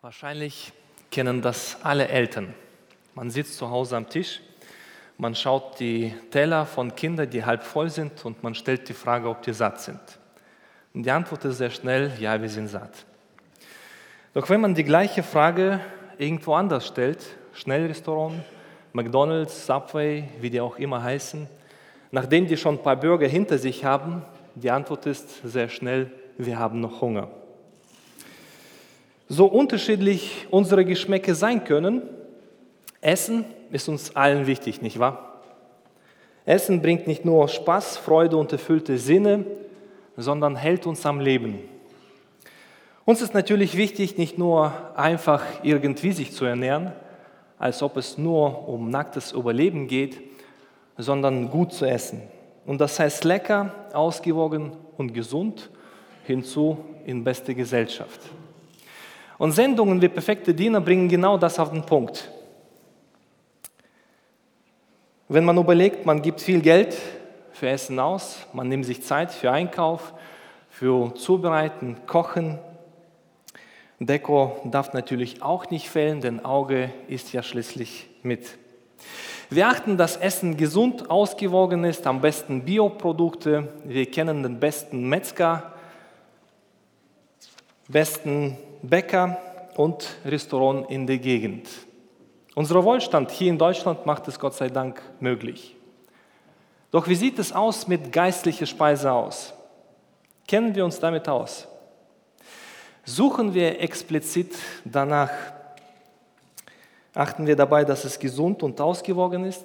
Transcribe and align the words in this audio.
Wahrscheinlich 0.00 0.72
kennen 1.10 1.42
das 1.42 1.76
alle 1.82 2.06
Eltern. 2.06 2.54
Man 3.16 3.30
sitzt 3.30 3.58
zu 3.58 3.68
Hause 3.68 3.96
am 3.96 4.08
Tisch, 4.08 4.40
man 5.16 5.34
schaut 5.34 5.80
die 5.80 6.14
Teller 6.30 6.66
von 6.66 6.94
Kindern, 6.94 7.28
die 7.28 7.44
halb 7.44 7.64
voll 7.64 7.90
sind, 7.90 8.24
und 8.24 8.40
man 8.44 8.54
stellt 8.54 8.88
die 8.88 8.92
Frage, 8.92 9.28
ob 9.28 9.42
die 9.42 9.52
satt 9.52 9.80
sind. 9.80 9.98
Und 10.94 11.02
die 11.02 11.10
Antwort 11.10 11.44
ist 11.46 11.58
sehr 11.58 11.70
schnell, 11.70 12.12
ja, 12.20 12.40
wir 12.40 12.48
sind 12.48 12.68
satt. 12.68 13.06
Doch 14.34 14.48
wenn 14.48 14.60
man 14.60 14.76
die 14.76 14.84
gleiche 14.84 15.24
Frage 15.24 15.80
irgendwo 16.16 16.54
anders 16.54 16.86
stellt, 16.86 17.18
Schnellrestaurant, 17.52 18.44
McDonald's, 18.92 19.66
Subway, 19.66 20.28
wie 20.40 20.50
die 20.50 20.60
auch 20.60 20.76
immer 20.76 21.02
heißen, 21.02 21.48
nachdem 22.12 22.46
die 22.46 22.56
schon 22.56 22.76
ein 22.76 22.82
paar 22.84 22.94
Bürger 22.94 23.26
hinter 23.26 23.58
sich 23.58 23.84
haben, 23.84 24.24
die 24.54 24.70
Antwort 24.70 25.06
ist 25.06 25.42
sehr 25.42 25.68
schnell, 25.68 26.12
wir 26.36 26.56
haben 26.56 26.78
noch 26.78 27.00
Hunger. 27.00 27.32
So 29.28 29.46
unterschiedlich 29.46 30.46
unsere 30.50 30.86
Geschmäcke 30.86 31.34
sein 31.34 31.64
können, 31.64 32.02
Essen 33.02 33.44
ist 33.70 33.88
uns 33.88 34.16
allen 34.16 34.46
wichtig, 34.46 34.80
nicht 34.80 34.98
wahr? 34.98 35.42
Essen 36.46 36.80
bringt 36.80 37.06
nicht 37.06 37.26
nur 37.26 37.46
Spaß, 37.46 37.98
Freude 37.98 38.38
und 38.38 38.50
erfüllte 38.52 38.96
Sinne, 38.96 39.44
sondern 40.16 40.56
hält 40.56 40.86
uns 40.86 41.04
am 41.04 41.20
Leben. 41.20 41.58
Uns 43.04 43.20
ist 43.20 43.34
natürlich 43.34 43.76
wichtig, 43.76 44.16
nicht 44.16 44.38
nur 44.38 44.72
einfach 44.96 45.44
irgendwie 45.62 46.12
sich 46.12 46.32
zu 46.32 46.46
ernähren, 46.46 46.92
als 47.58 47.82
ob 47.82 47.98
es 47.98 48.16
nur 48.16 48.66
um 48.66 48.88
nacktes 48.88 49.32
Überleben 49.32 49.88
geht, 49.88 50.20
sondern 50.96 51.50
gut 51.50 51.74
zu 51.74 51.84
essen. 51.84 52.22
Und 52.64 52.80
das 52.80 52.98
heißt 52.98 53.24
lecker, 53.24 53.74
ausgewogen 53.92 54.72
und 54.96 55.12
gesund, 55.12 55.70
hinzu 56.24 56.78
in 57.04 57.24
beste 57.24 57.54
Gesellschaft. 57.54 58.20
Und 59.38 59.52
Sendungen 59.52 60.02
wie 60.02 60.08
perfekte 60.08 60.52
Diener 60.52 60.80
bringen 60.80 61.08
genau 61.08 61.38
das 61.38 61.58
auf 61.58 61.70
den 61.70 61.82
Punkt. 61.82 62.28
Wenn 65.28 65.44
man 65.44 65.56
überlegt, 65.56 66.04
man 66.04 66.20
gibt 66.22 66.40
viel 66.40 66.60
Geld 66.60 66.96
für 67.52 67.68
Essen 67.68 68.00
aus, 68.00 68.46
man 68.52 68.68
nimmt 68.68 68.84
sich 68.84 69.02
Zeit 69.02 69.30
für 69.30 69.50
Einkauf, 69.52 70.12
für 70.70 71.14
Zubereiten, 71.14 71.96
Kochen. 72.06 72.58
Deko 74.00 74.60
darf 74.64 74.92
natürlich 74.92 75.42
auch 75.42 75.70
nicht 75.70 75.88
fehlen, 75.88 76.20
denn 76.20 76.44
Auge 76.44 76.90
ist 77.08 77.32
ja 77.32 77.42
schließlich 77.42 78.08
mit. 78.22 78.58
Wir 79.50 79.68
achten, 79.68 79.96
dass 79.96 80.16
Essen 80.16 80.56
gesund, 80.56 81.10
ausgewogen 81.10 81.84
ist, 81.84 82.06
am 82.06 82.20
besten 82.20 82.64
Bioprodukte. 82.64 83.68
Wir 83.84 84.10
kennen 84.10 84.42
den 84.42 84.60
besten 84.60 85.08
Metzger, 85.08 85.74
besten 87.88 88.56
Bäcker 88.82 89.38
und 89.76 90.06
Restaurant 90.24 90.90
in 90.90 91.06
der 91.06 91.18
Gegend. 91.18 91.68
Unser 92.54 92.82
Wohlstand 92.84 93.30
hier 93.30 93.50
in 93.50 93.58
Deutschland 93.58 94.04
macht 94.04 94.28
es 94.28 94.38
Gott 94.38 94.54
sei 94.54 94.68
Dank 94.68 95.00
möglich. 95.20 95.74
Doch 96.90 97.06
wie 97.08 97.14
sieht 97.14 97.38
es 97.38 97.52
aus 97.52 97.86
mit 97.86 98.12
geistlicher 98.12 98.66
Speise 98.66 99.12
aus? 99.12 99.54
Kennen 100.46 100.74
wir 100.74 100.84
uns 100.84 100.98
damit 100.98 101.28
aus? 101.28 101.68
Suchen 103.04 103.54
wir 103.54 103.80
explizit 103.80 104.54
danach? 104.84 105.30
Achten 107.14 107.46
wir 107.46 107.56
dabei, 107.56 107.84
dass 107.84 108.04
es 108.04 108.18
gesund 108.18 108.62
und 108.62 108.80
ausgewogen 108.80 109.44
ist? 109.44 109.64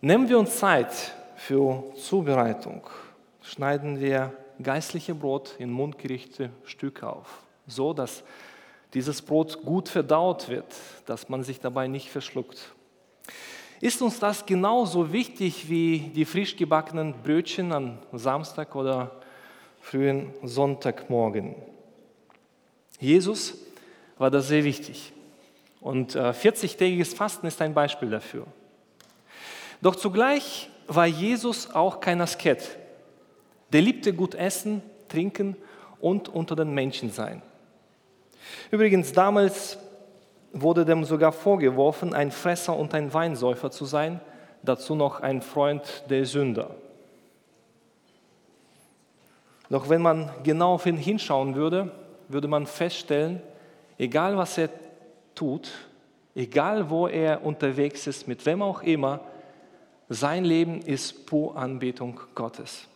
Nehmen 0.00 0.28
wir 0.28 0.38
uns 0.38 0.58
Zeit 0.58 0.92
für 1.36 1.84
Zubereitung? 1.96 2.82
Schneiden 3.42 4.00
wir 4.00 4.32
geistliche 4.62 5.14
Brot 5.14 5.54
in 5.58 5.70
mundgerichte 5.70 6.50
Stücke 6.64 7.08
auf, 7.08 7.42
so 7.66 7.92
dass 7.92 8.24
dieses 8.94 9.22
Brot 9.22 9.62
gut 9.64 9.88
verdaut 9.88 10.48
wird, 10.48 10.74
dass 11.06 11.28
man 11.28 11.42
sich 11.42 11.60
dabei 11.60 11.88
nicht 11.88 12.08
verschluckt. 12.08 12.72
Ist 13.80 14.02
uns 14.02 14.18
das 14.18 14.44
genauso 14.44 15.12
wichtig 15.12 15.68
wie 15.68 16.10
die 16.14 16.24
frisch 16.24 16.56
gebackenen 16.56 17.14
Brötchen 17.22 17.72
am 17.72 17.98
Samstag 18.12 18.74
oder 18.74 19.20
frühen 19.80 20.34
Sonntagmorgen? 20.42 21.54
Jesus 22.98 23.56
war 24.16 24.30
das 24.30 24.48
sehr 24.48 24.64
wichtig. 24.64 25.12
Und 25.80 26.16
40-tägiges 26.16 27.12
äh, 27.12 27.16
Fasten 27.16 27.46
ist 27.46 27.62
ein 27.62 27.72
Beispiel 27.72 28.10
dafür. 28.10 28.46
Doch 29.80 29.94
zugleich 29.94 30.68
war 30.88 31.06
Jesus 31.06 31.70
auch 31.70 32.00
kein 32.00 32.20
Asket. 32.20 32.78
Der 33.72 33.82
liebte 33.82 34.12
gut 34.12 34.34
essen, 34.34 34.82
trinken 35.08 35.56
und 36.00 36.28
unter 36.28 36.56
den 36.56 36.72
Menschen 36.72 37.10
sein. 37.10 37.42
Übrigens, 38.70 39.12
damals 39.12 39.78
wurde 40.52 40.84
dem 40.84 41.04
sogar 41.04 41.32
vorgeworfen, 41.32 42.14
ein 42.14 42.30
Fresser 42.30 42.76
und 42.76 42.94
ein 42.94 43.12
Weinsäufer 43.12 43.70
zu 43.70 43.84
sein, 43.84 44.20
dazu 44.62 44.94
noch 44.94 45.20
ein 45.20 45.42
Freund 45.42 46.04
der 46.08 46.24
Sünder. 46.24 46.74
Doch 49.70 49.88
wenn 49.88 50.00
man 50.00 50.30
genau 50.44 50.74
auf 50.74 50.86
ihn 50.86 50.96
hinschauen 50.96 51.54
würde, 51.54 51.92
würde 52.28 52.48
man 52.48 52.66
feststellen, 52.66 53.42
egal 53.98 54.36
was 54.36 54.56
er 54.56 54.70
tut, 55.34 55.70
egal 56.34 56.88
wo 56.88 57.06
er 57.06 57.44
unterwegs 57.44 58.06
ist, 58.06 58.26
mit 58.26 58.44
wem 58.46 58.62
auch 58.62 58.82
immer, 58.82 59.20
sein 60.08 60.44
Leben 60.44 60.80
ist 60.80 61.26
pure 61.26 61.56
Anbetung 61.56 62.18
Gottes. 62.34 62.86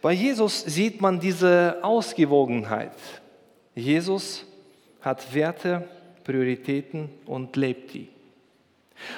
Bei 0.00 0.12
Jesus 0.12 0.60
sieht 0.62 1.00
man 1.00 1.18
diese 1.18 1.78
Ausgewogenheit. 1.82 2.92
Jesus 3.74 4.46
hat 5.00 5.34
Werte, 5.34 5.88
Prioritäten 6.24 7.08
und 7.26 7.56
lebt 7.56 7.94
die. 7.94 8.08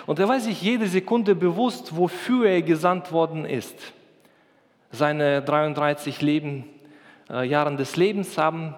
Und 0.06 0.18
er 0.18 0.28
weiß 0.28 0.44
sich 0.44 0.62
jede 0.62 0.86
Sekunde 0.86 1.34
bewusst, 1.34 1.96
wofür 1.96 2.46
er 2.46 2.62
gesandt 2.62 3.12
worden 3.12 3.44
ist. 3.44 3.74
Seine 4.90 5.42
33 5.42 6.20
Leben, 6.22 6.64
äh, 7.28 7.46
Jahren 7.46 7.76
des 7.76 7.96
Lebens 7.96 8.36
haben 8.38 8.74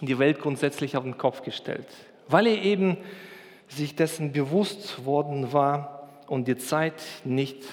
die 0.00 0.18
Welt 0.18 0.40
grundsätzlich 0.40 0.96
auf 0.96 1.04
den 1.04 1.18
Kopf 1.18 1.42
gestellt, 1.42 1.86
weil 2.28 2.46
er 2.46 2.62
eben 2.62 2.96
sich 3.68 3.94
dessen 3.94 4.32
bewusst 4.32 5.04
worden 5.04 5.52
war 5.52 6.08
und 6.26 6.48
die 6.48 6.56
Zeit 6.56 7.02
nicht 7.24 7.64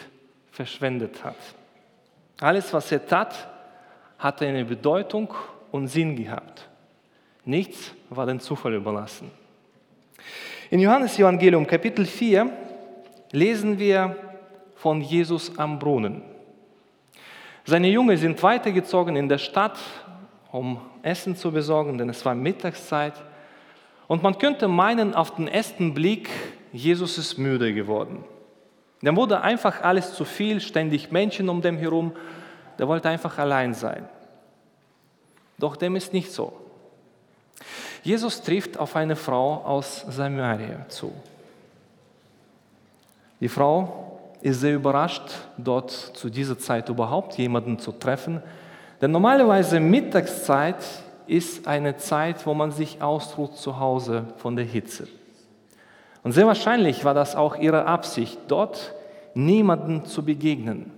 verschwendet 0.52 1.24
hat. 1.24 1.36
Alles, 2.40 2.72
was 2.74 2.92
er 2.92 3.06
tat, 3.06 3.48
hatte 4.20 4.46
eine 4.46 4.64
Bedeutung 4.64 5.34
und 5.72 5.88
Sinn 5.88 6.16
gehabt. 6.16 6.68
Nichts 7.46 7.94
war 8.10 8.26
dem 8.26 8.40
Zufall 8.40 8.76
überlassen. 8.76 9.32
In 10.70 10.80
Johannes 10.80 11.18
Evangelium 11.18 11.66
Kapitel 11.66 12.06
4 12.06 12.50
lesen 13.32 13.80
wir 13.80 14.16
von 14.76 15.02
Jesus 15.02 15.58
am 15.58 15.80
Brunnen. 15.80 16.22
Seine 17.66 17.90
Jünger 17.90 18.18
sind 18.18 18.42
weitergezogen 18.44 19.16
in 19.16 19.28
der 19.28 19.38
Stadt, 19.40 19.80
um 20.52 20.80
Essen 21.02 21.36
zu 21.36 21.52
besorgen, 21.52 21.98
denn 21.98 22.10
es 22.10 22.24
war 22.24 22.36
Mittagszeit. 22.36 23.14
Und 24.08 24.24
man 24.24 24.38
könnte 24.38 24.68
meinen, 24.68 25.14
auf 25.14 25.36
den 25.36 25.48
ersten 25.48 25.94
Blick, 25.94 26.30
Jesus 26.72 27.18
ist 27.18 27.38
müde 27.38 27.74
geworden. 27.74 28.24
Dem 29.02 29.16
wurde 29.16 29.42
einfach 29.42 29.82
alles 29.82 30.14
zu 30.14 30.26
viel, 30.26 30.60
ständig 30.60 31.12
Menschen 31.12 31.50
um 31.50 31.62
den 31.62 31.78
herum. 31.78 32.14
Der 32.80 32.88
wollte 32.88 33.10
einfach 33.10 33.38
allein 33.38 33.74
sein. 33.74 34.08
Doch 35.58 35.76
dem 35.76 35.96
ist 35.96 36.14
nicht 36.14 36.32
so. 36.32 36.54
Jesus 38.04 38.42
trifft 38.42 38.78
auf 38.78 38.96
eine 38.96 39.16
Frau 39.16 39.64
aus 39.64 40.06
Samaria 40.08 40.88
zu. 40.88 41.12
Die 43.40 43.50
Frau 43.50 44.20
ist 44.42 44.62
sehr 44.62 44.76
überrascht, 44.76 45.30
dort 45.58 45.92
zu 45.92 46.30
dieser 46.30 46.58
Zeit 46.58 46.90
überhaupt 46.90 47.38
jemanden 47.38 47.80
zu 47.80 47.92
treffen, 47.92 48.42
denn 49.02 49.12
normalerweise 49.12 49.80
Mittagszeit 49.80 50.84
ist 51.28 51.68
eine 51.68 51.98
Zeit, 51.98 52.46
wo 52.46 52.54
man 52.54 52.72
sich 52.72 53.02
ausruht 53.02 53.58
zu 53.58 53.80
Hause 53.80 54.26
von 54.38 54.56
der 54.56 54.66
Hitze. 54.66 55.08
Und 56.28 56.34
sehr 56.34 56.46
wahrscheinlich 56.46 57.06
war 57.06 57.14
das 57.14 57.38
auch 57.38 57.56
ihre 57.56 57.86
Absicht, 57.86 58.38
dort 58.50 58.94
niemanden 59.34 60.04
zu 60.04 60.26
begegnen. 60.26 60.92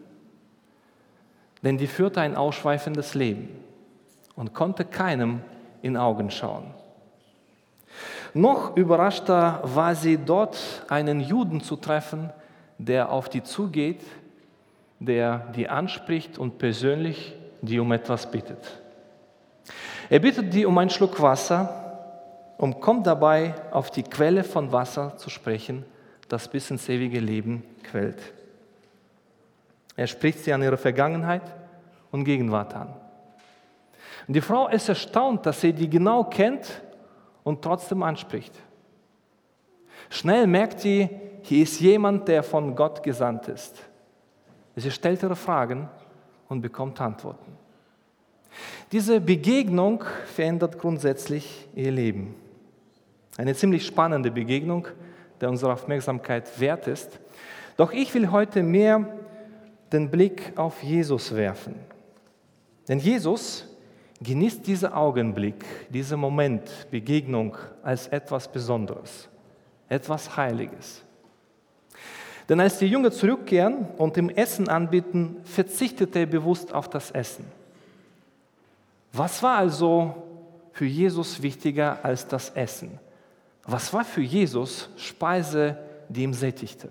Denn 1.61 1.77
die 1.77 1.85
führte 1.85 2.19
ein 2.19 2.35
ausschweifendes 2.35 3.13
Leben 3.13 3.47
und 4.35 4.55
konnte 4.55 4.85
keinem 4.85 5.41
in 5.83 5.97
Augen 5.97 6.31
schauen. 6.31 6.73
Noch 8.33 8.75
überraschter 8.75 9.61
war 9.61 9.93
sie 9.93 10.17
dort, 10.17 10.57
einen 10.89 11.19
Juden 11.19 11.61
zu 11.61 11.75
treffen, 11.75 12.31
der 12.79 13.11
auf 13.11 13.29
die 13.29 13.43
zugeht, 13.43 14.01
der 14.97 15.45
die 15.55 15.69
anspricht 15.69 16.39
und 16.39 16.57
persönlich 16.57 17.35
die 17.61 17.79
um 17.79 17.91
etwas 17.91 18.31
bittet. 18.31 18.81
Er 20.09 20.21
bittet 20.21 20.55
die 20.55 20.65
um 20.65 20.75
einen 20.79 20.89
Schluck 20.89 21.21
Wasser 21.21 21.88
und 22.59 22.81
kommt 22.81 23.07
dabei 23.07 23.55
auf 23.71 23.89
die 23.89 24.03
Quelle 24.03 24.43
von 24.43 24.73
Wasser 24.73 25.15
zu 25.15 25.29
sprechen, 25.29 25.85
das 26.27 26.49
bis 26.49 26.69
ins 26.69 26.89
ewige 26.89 27.21
Leben 27.21 27.63
quält. 27.83 28.21
Er 29.95 30.07
spricht 30.07 30.39
sie 30.39 30.51
an 30.51 30.61
ihre 30.61 30.75
Vergangenheit 30.75 31.41
und 32.11 32.25
Gegenwart 32.25 32.75
an. 32.75 32.93
Und 34.27 34.33
die 34.33 34.41
Frau 34.41 34.67
ist 34.67 34.89
erstaunt, 34.89 35.45
dass 35.45 35.61
sie 35.61 35.71
die 35.71 35.89
genau 35.89 36.25
kennt 36.25 36.81
und 37.43 37.61
trotzdem 37.61 38.03
anspricht. 38.03 38.53
Schnell 40.09 40.45
merkt 40.45 40.81
sie, 40.81 41.09
hier 41.43 41.63
ist 41.63 41.79
jemand, 41.79 42.27
der 42.27 42.43
von 42.43 42.75
Gott 42.75 43.01
gesandt 43.03 43.47
ist. 43.47 43.81
Sie 44.75 44.91
stellt 44.91 45.23
ihre 45.23 45.37
Fragen 45.37 45.87
und 46.49 46.59
bekommt 46.59 46.99
Antworten. 46.99 47.53
Diese 48.91 49.21
Begegnung 49.21 50.03
verändert 50.25 50.77
grundsätzlich 50.77 51.69
ihr 51.73 51.91
Leben. 51.91 52.35
Eine 53.37 53.55
ziemlich 53.55 53.85
spannende 53.85 54.31
Begegnung, 54.31 54.87
der 55.39 55.49
unsere 55.49 55.73
Aufmerksamkeit 55.73 56.59
wert 56.59 56.87
ist. 56.87 57.19
Doch 57.77 57.91
ich 57.93 58.13
will 58.13 58.31
heute 58.31 58.63
mehr 58.63 59.07
den 59.91 60.09
Blick 60.09 60.53
auf 60.55 60.83
Jesus 60.83 61.33
werfen. 61.35 61.75
Denn 62.87 62.99
Jesus 62.99 63.65
genießt 64.21 64.65
diesen 64.67 64.91
Augenblick, 64.91 65.63
diesen 65.89 66.19
Moment, 66.19 66.87
Begegnung 66.91 67.55
als 67.83 68.07
etwas 68.07 68.51
Besonderes, 68.51 69.29
etwas 69.87 70.35
Heiliges. 70.35 71.03
Denn 72.49 72.59
als 72.59 72.79
die 72.79 72.87
Jünger 72.87 73.11
zurückkehren 73.11 73.87
und 73.97 74.17
ihm 74.17 74.29
Essen 74.29 74.67
anbieten, 74.67 75.37
verzichtet 75.43 76.15
er 76.15 76.25
bewusst 76.25 76.73
auf 76.73 76.89
das 76.89 77.11
Essen. 77.11 77.45
Was 79.13 79.41
war 79.43 79.57
also 79.57 80.15
für 80.73 80.85
Jesus 80.85 81.41
wichtiger 81.41 82.03
als 82.03 82.27
das 82.27 82.49
Essen? 82.49 82.99
Was 83.65 83.93
war 83.93 84.03
für 84.03 84.21
Jesus 84.21 84.89
Speise, 84.95 85.77
die 86.07 86.23
ihn 86.23 86.33
sättigte? 86.33 86.89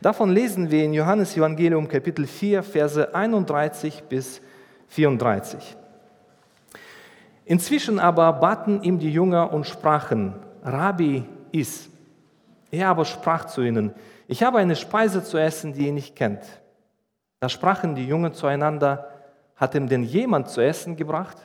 Davon 0.00 0.30
lesen 0.30 0.70
wir 0.70 0.84
in 0.84 0.94
Johannes 0.94 1.36
Evangelium 1.36 1.88
Kapitel 1.88 2.26
4, 2.26 2.62
Verse 2.62 3.14
31 3.14 4.04
bis 4.04 4.40
34. 4.88 5.76
Inzwischen 7.44 7.98
aber 7.98 8.32
baten 8.34 8.82
ihm 8.82 8.98
die 8.98 9.12
Jünger 9.12 9.52
und 9.52 9.66
sprachen, 9.66 10.34
Rabbi, 10.62 11.24
iss. 11.52 11.88
Er 12.70 12.88
aber 12.88 13.04
sprach 13.04 13.46
zu 13.46 13.62
ihnen, 13.62 13.92
ich 14.26 14.42
habe 14.42 14.58
eine 14.58 14.76
Speise 14.76 15.22
zu 15.22 15.36
essen, 15.36 15.72
die 15.72 15.86
ihr 15.86 15.92
nicht 15.92 16.16
kennt. 16.16 16.42
Da 17.40 17.48
sprachen 17.48 17.94
die 17.94 18.06
Jungen 18.06 18.32
zueinander, 18.32 19.10
hat 19.56 19.74
ihm 19.74 19.88
denn 19.88 20.02
jemand 20.02 20.48
zu 20.48 20.60
essen 20.60 20.96
gebracht? 20.96 21.36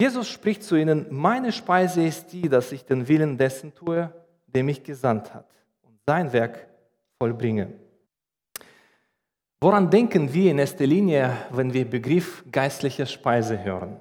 Jesus 0.00 0.28
spricht 0.28 0.62
zu 0.62 0.76
ihnen, 0.76 1.06
meine 1.10 1.50
Speise 1.50 2.04
ist 2.04 2.32
die, 2.32 2.48
dass 2.48 2.70
ich 2.70 2.84
den 2.84 3.08
Willen 3.08 3.36
dessen 3.36 3.74
tue, 3.74 4.12
der 4.46 4.62
mich 4.62 4.84
gesandt 4.84 5.34
hat 5.34 5.50
und 5.82 5.98
sein 6.06 6.32
Werk 6.32 6.68
vollbringe. 7.18 7.72
Woran 9.60 9.90
denken 9.90 10.32
wir 10.32 10.52
in 10.52 10.60
erster 10.60 10.86
Linie, 10.86 11.36
wenn 11.50 11.72
wir 11.72 11.84
Begriff 11.84 12.44
geistliche 12.52 13.06
Speise 13.06 13.64
hören? 13.64 13.98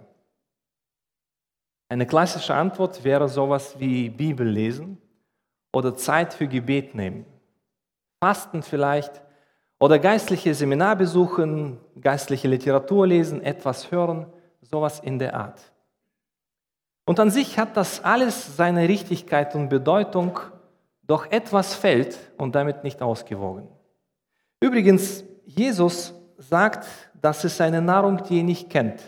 Eine 1.89 2.05
klassische 2.05 2.53
Antwort 2.53 3.03
wäre 3.03 3.27
sowas 3.27 3.79
wie 3.79 4.09
Bibel 4.09 4.47
lesen 4.47 5.01
oder 5.73 5.95
Zeit 5.95 6.33
für 6.33 6.47
Gebet 6.47 6.93
nehmen. 6.93 7.25
Fasten 8.23 8.61
vielleicht 8.61 9.23
oder 9.79 9.97
geistliche 9.97 10.53
Seminar 10.53 10.95
besuchen, 10.95 11.79
geistliche 11.99 12.47
Literatur 12.47 13.07
lesen, 13.07 13.41
etwas 13.41 13.91
hören, 13.91 14.27
sowas 14.61 14.99
in 14.99 15.17
der 15.17 15.35
Art. 15.35 15.71
Und 17.07 17.21
an 17.21 17.31
sich 17.31 17.57
hat 17.57 17.77
das 17.77 18.03
alles 18.03 18.57
seine 18.57 18.89
Richtigkeit 18.89 19.55
und 19.55 19.69
Bedeutung, 19.69 20.41
doch 21.03 21.31
etwas 21.31 21.73
fällt 21.73 22.19
und 22.37 22.53
damit 22.53 22.83
nicht 22.83 23.01
ausgewogen. 23.01 23.69
Übrigens, 24.59 25.23
Jesus 25.45 26.13
sagt, 26.37 26.85
das 27.21 27.45
ist 27.45 27.61
eine 27.61 27.81
Nahrung, 27.81 28.21
die 28.25 28.39
ihr 28.39 28.43
nicht 28.43 28.69
kennt. 28.69 28.99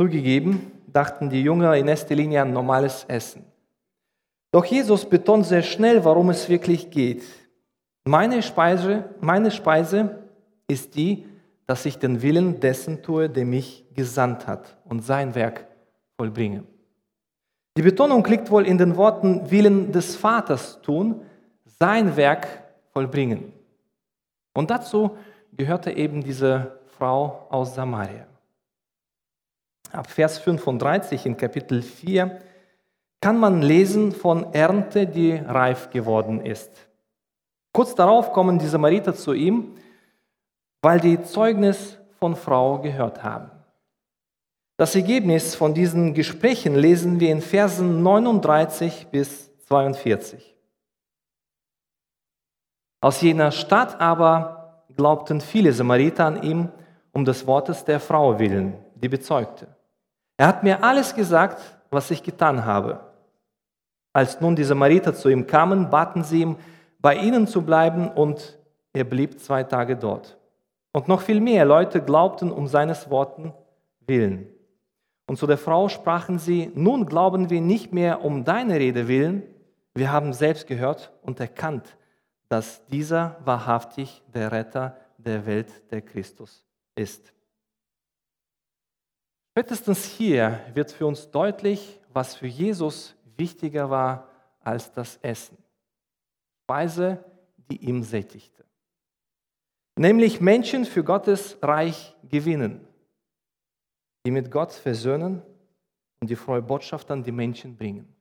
Zugegeben, 0.00 0.70
dachten 0.86 1.30
die 1.30 1.42
Jünger 1.42 1.74
in 1.74 1.88
erster 1.88 2.14
Linie 2.14 2.42
an 2.42 2.52
normales 2.52 3.04
Essen. 3.08 3.44
Doch 4.52 4.64
Jesus 4.64 5.04
betont 5.04 5.46
sehr 5.46 5.62
schnell, 5.62 6.04
warum 6.04 6.30
es 6.30 6.48
wirklich 6.48 6.90
geht. 6.90 7.24
Meine 8.04 8.40
Speise, 8.44 9.16
meine 9.20 9.50
Speise 9.50 10.22
ist 10.68 10.94
die, 10.94 11.26
dass 11.66 11.84
ich 11.86 11.98
den 11.98 12.22
Willen 12.22 12.60
dessen 12.60 13.02
tue, 13.02 13.28
der 13.28 13.44
mich 13.44 13.84
gesandt 13.94 14.46
hat 14.46 14.78
und 14.84 15.04
sein 15.04 15.34
Werk 15.34 15.67
vollbringe. 16.18 16.64
Die 17.76 17.82
Betonung 17.82 18.24
liegt 18.26 18.50
wohl 18.50 18.66
in 18.66 18.76
den 18.76 18.96
Worten 18.96 19.50
Willen 19.50 19.92
des 19.92 20.16
Vaters 20.16 20.82
tun, 20.82 21.22
sein 21.64 22.16
Werk 22.16 22.48
vollbringen. 22.92 23.52
Und 24.52 24.70
dazu 24.70 25.16
gehörte 25.52 25.92
eben 25.92 26.22
diese 26.22 26.80
Frau 26.96 27.46
aus 27.50 27.76
Samaria. 27.76 28.26
Ab 29.92 30.10
Vers 30.10 30.38
35 30.38 31.24
in 31.24 31.36
Kapitel 31.36 31.82
4 31.82 32.40
kann 33.20 33.38
man 33.38 33.62
lesen 33.62 34.10
von 34.10 34.52
Ernte, 34.52 35.06
die 35.06 35.32
reif 35.32 35.90
geworden 35.90 36.44
ist. 36.44 36.88
Kurz 37.72 37.94
darauf 37.94 38.32
kommen 38.32 38.58
die 38.58 38.66
Samariter 38.66 39.14
zu 39.14 39.32
ihm, 39.32 39.76
weil 40.82 40.98
die 40.98 41.22
Zeugnis 41.22 41.96
von 42.18 42.34
Frau 42.34 42.80
gehört 42.80 43.22
haben. 43.22 43.50
Das 44.78 44.94
Ergebnis 44.94 45.56
von 45.56 45.74
diesen 45.74 46.14
Gesprächen 46.14 46.76
lesen 46.76 47.18
wir 47.18 47.32
in 47.32 47.40
Versen 47.40 48.00
39 48.04 49.08
bis 49.10 49.50
42. 49.66 50.56
Aus 53.00 53.20
jener 53.20 53.50
Stadt 53.50 54.00
aber 54.00 54.84
glaubten 54.94 55.40
viele 55.40 55.72
Samariter 55.72 56.26
an 56.26 56.44
ihm 56.44 56.68
um 57.10 57.24
des 57.24 57.44
Wortes 57.48 57.84
der 57.84 57.98
Frau 57.98 58.38
willen, 58.38 58.74
die 58.94 59.08
bezeugte. 59.08 59.66
Er 60.36 60.46
hat 60.46 60.62
mir 60.62 60.84
alles 60.84 61.12
gesagt, 61.12 61.60
was 61.90 62.12
ich 62.12 62.22
getan 62.22 62.64
habe. 62.64 63.00
Als 64.12 64.40
nun 64.40 64.54
die 64.54 64.62
Samariter 64.62 65.12
zu 65.12 65.28
ihm 65.28 65.48
kamen, 65.48 65.90
baten 65.90 66.22
sie 66.22 66.42
ihm, 66.42 66.56
bei 67.00 67.16
ihnen 67.16 67.48
zu 67.48 67.62
bleiben, 67.62 68.08
und 68.08 68.56
er 68.92 69.02
blieb 69.02 69.40
zwei 69.40 69.64
Tage 69.64 69.96
dort. 69.96 70.38
Und 70.92 71.08
noch 71.08 71.22
viel 71.22 71.40
mehr 71.40 71.64
Leute 71.64 72.00
glaubten 72.00 72.52
um 72.52 72.68
seines 72.68 73.10
Worten 73.10 73.52
willen. 74.06 74.54
Und 75.28 75.36
zu 75.36 75.46
der 75.46 75.58
Frau 75.58 75.90
sprachen 75.90 76.38
sie, 76.38 76.72
nun 76.74 77.04
glauben 77.04 77.50
wir 77.50 77.60
nicht 77.60 77.92
mehr 77.92 78.24
um 78.24 78.44
deine 78.44 78.80
Rede 78.80 79.08
willen, 79.08 79.42
wir 79.94 80.10
haben 80.10 80.32
selbst 80.32 80.66
gehört 80.66 81.12
und 81.20 81.38
erkannt, 81.38 81.98
dass 82.48 82.86
dieser 82.86 83.36
wahrhaftig 83.44 84.22
der 84.32 84.50
Retter 84.52 84.96
der 85.18 85.44
Welt, 85.44 85.68
der 85.90 86.00
Christus 86.00 86.64
ist. 86.94 87.34
Spätestens 89.50 90.02
hier 90.06 90.60
wird 90.72 90.92
für 90.92 91.06
uns 91.06 91.30
deutlich, 91.30 92.00
was 92.10 92.34
für 92.34 92.46
Jesus 92.46 93.14
wichtiger 93.36 93.90
war 93.90 94.28
als 94.60 94.90
das 94.92 95.18
Essen. 95.20 95.58
Speise, 96.64 97.22
die 97.70 97.84
ihm 97.84 98.02
sättigte. 98.02 98.64
Nämlich 99.96 100.40
Menschen 100.40 100.86
für 100.86 101.04
Gottes 101.04 101.58
Reich 101.60 102.16
gewinnen, 102.30 102.87
die 104.24 104.30
mit 104.30 104.50
Gott 104.50 104.72
versöhnen 104.72 105.42
und 106.20 106.30
die 106.30 106.36
frohe 106.36 106.62
Botschaft 106.62 107.10
an 107.10 107.22
die 107.22 107.32
Menschen 107.32 107.76
bringen. 107.76 108.14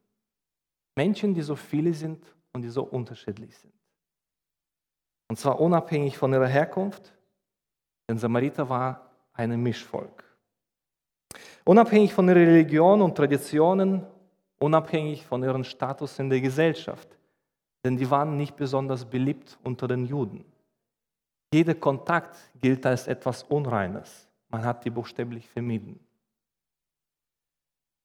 Menschen, 0.96 1.34
die 1.34 1.42
so 1.42 1.56
viele 1.56 1.94
sind 1.94 2.24
und 2.54 2.62
die 2.62 2.70
so 2.70 2.84
unterschiedlich 2.84 3.58
sind. 3.58 3.74
Und 5.30 5.38
zwar 5.38 5.60
unabhängig 5.60 6.18
von 6.18 6.32
ihrer 6.34 6.48
Herkunft, 6.48 7.14
denn 8.08 8.18
Samariter 8.18 8.70
war 8.70 9.12
ein 9.34 9.62
Mischvolk. 9.62 10.24
Unabhängig 11.66 12.14
von 12.14 12.28
ihrer 12.30 12.38
Religion 12.38 13.02
und 13.02 13.16
Traditionen 13.16 14.06
unabhängig 14.60 15.26
von 15.26 15.44
ihrem 15.44 15.64
Status 15.64 16.20
in 16.20 16.30
der 16.30 16.42
Gesellschaft, 16.42 17.08
denn 17.84 17.98
die 17.98 18.10
waren 18.10 18.38
nicht 18.38 18.56
besonders 18.56 19.06
beliebt 19.06 19.58
unter 19.64 19.88
den 19.88 20.06
Juden. 20.06 20.46
Jeder 21.54 21.76
Kontakt 21.76 22.38
gilt 22.60 22.86
als 22.86 23.08
etwas 23.08 23.44
Unreines. 23.44 24.27
Man 24.50 24.64
hat 24.64 24.86
die 24.86 24.90
buchstäblich 24.90 25.48
vermieden. 25.48 26.00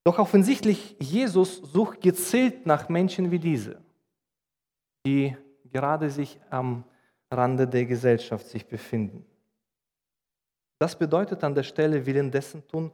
Doch 0.05 0.19
offensichtlich, 0.19 0.97
Jesus 0.99 1.59
sucht 1.59 2.01
gezielt 2.01 2.67
nach 2.67 2.89
Menschen 2.89 3.31
wie 3.31 3.39
diese, 3.39 3.81
die 5.07 5.37
gerade 5.71 6.11
sich 6.11 6.41
am 6.51 6.85
Rande 7.31 7.67
der 7.67 7.87
Gesellschaft 7.87 8.47
sich 8.47 8.67
befinden. 8.67 9.25
Das 10.79 10.99
bedeutet 10.99 11.45
an 11.45 11.55
der 11.55 11.63
Stelle 11.63 12.05
Willen 12.05 12.31
dessen 12.31 12.67
tun, 12.67 12.91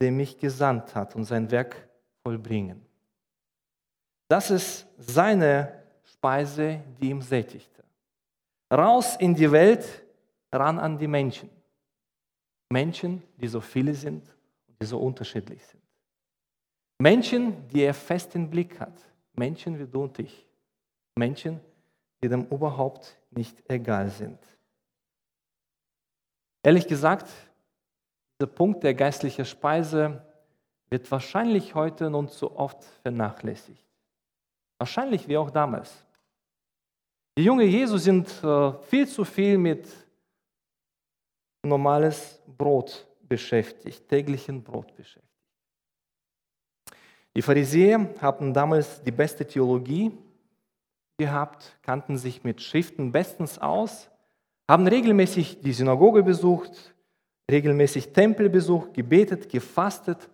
der 0.00 0.10
mich 0.10 0.36
gesandt 0.36 0.94
hat 0.94 1.14
und 1.14 1.24
sein 1.24 1.50
Werk 1.50 1.88
vollbringen. 2.22 2.84
Das 4.28 4.50
ist 4.50 4.86
seine 4.98 5.84
Speise, 6.02 6.80
die 7.00 7.10
ihm 7.10 7.22
sättigte. 7.22 7.84
Raus 8.72 9.16
in 9.16 9.34
die 9.34 9.50
Welt, 9.50 10.04
ran 10.52 10.80
an 10.80 10.98
die 10.98 11.06
Menschen. 11.06 11.48
Menschen, 12.68 13.22
die 13.36 13.48
so 13.48 13.60
viele 13.60 13.94
sind 13.94 14.24
und 14.68 14.80
die 14.80 14.86
so 14.86 14.98
unterschiedlich 14.98 15.64
sind. 15.64 15.82
Menschen, 16.98 17.68
die 17.68 17.82
er 17.82 17.94
fest 17.94 18.34
im 18.34 18.48
Blick 18.48 18.80
hat. 18.80 18.98
Menschen 19.34 19.78
wie 19.78 19.86
du 19.86 20.04
und 20.04 20.18
ich. 20.18 20.46
Menschen, 21.14 21.60
die 22.22 22.28
dem 22.28 22.46
überhaupt 22.46 23.16
nicht 23.30 23.62
egal 23.68 24.08
sind. 24.08 24.38
Ehrlich 26.62 26.86
gesagt, 26.86 27.28
dieser 28.40 28.50
Punkt 28.50 28.82
der 28.82 28.94
geistlichen 28.94 29.44
Speise 29.44 30.22
wird 30.90 31.10
wahrscheinlich 31.10 31.74
heute 31.74 32.10
nun 32.10 32.28
zu 32.28 32.56
oft 32.56 32.82
vernachlässigt. 33.02 33.84
Wahrscheinlich 34.78 35.28
wie 35.28 35.36
auch 35.36 35.50
damals. 35.50 36.04
Die 37.38 37.44
jungen 37.44 37.68
Jesus 37.68 38.04
sind 38.04 38.28
äh, 38.42 38.72
viel 38.84 39.06
zu 39.06 39.24
viel 39.24 39.58
mit 39.58 39.86
normales 41.66 42.42
Brot 42.58 43.06
beschäftigt, 43.20 44.08
täglichen 44.08 44.62
Brot 44.62 44.94
beschäftigt. 44.96 45.26
Die 47.36 47.42
Pharisäer 47.42 48.08
hatten 48.20 48.54
damals 48.54 49.02
die 49.02 49.10
beste 49.10 49.46
Theologie 49.46 50.10
gehabt, 51.18 51.76
kannten 51.82 52.16
sich 52.16 52.44
mit 52.44 52.62
Schriften 52.62 53.12
bestens 53.12 53.58
aus, 53.58 54.08
haben 54.68 54.86
regelmäßig 54.86 55.60
die 55.60 55.72
Synagoge 55.72 56.22
besucht, 56.22 56.94
regelmäßig 57.50 58.12
Tempel 58.12 58.48
besucht, 58.48 58.94
gebetet, 58.94 59.48
gefastet 59.48 60.28